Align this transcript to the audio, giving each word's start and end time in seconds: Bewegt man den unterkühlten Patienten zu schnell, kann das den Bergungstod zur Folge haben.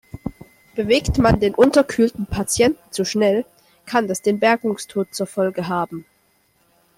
Bewegt 0.73 1.19
man 1.19 1.39
den 1.39 1.53
unterkühlten 1.53 2.25
Patienten 2.25 2.79
zu 2.91 3.05
schnell, 3.05 3.45
kann 3.85 4.07
das 4.07 4.23
den 4.23 4.39
Bergungstod 4.39 5.13
zur 5.13 5.27
Folge 5.27 5.67
haben. 5.67 6.05